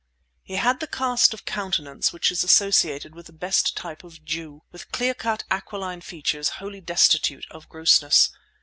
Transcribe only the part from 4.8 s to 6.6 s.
clear cut aquiline features